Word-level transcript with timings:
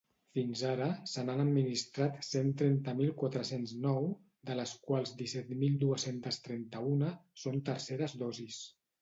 Fins 0.35 0.61
ara, 0.67 0.85
se 1.09 1.23
n’han 1.25 1.41
administrat 1.43 2.17
cent 2.27 2.49
trenta 2.61 2.95
mil 3.01 3.11
quatre-cents 3.19 3.75
nou, 3.83 4.09
de 4.51 4.57
les 4.61 4.73
quals 4.89 5.13
disset 5.21 5.53
mil 5.61 5.77
dues-centes 5.85 6.43
trenta-una 6.49 7.13
són 7.45 7.63
terceres 7.71 8.19
dosis. 8.27 8.61